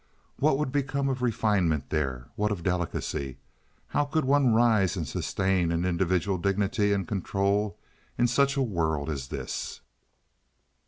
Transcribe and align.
What 0.37 0.57
would 0.57 0.71
become 0.71 1.09
of 1.09 1.21
refinement 1.21 1.91
there? 1.91 2.25
What 2.35 2.51
of 2.51 2.63
delicacy? 2.63 3.37
How 3.89 4.03
could 4.03 4.25
one 4.25 4.51
rise 4.51 4.97
and 4.97 5.07
sustain 5.07 5.71
an 5.71 5.85
individual 5.85 6.39
dignity 6.39 6.91
and 6.91 7.07
control 7.07 7.77
in 8.17 8.25
such 8.25 8.57
a 8.57 8.63
world 8.63 9.11
as 9.11 9.27
this? 9.27 9.81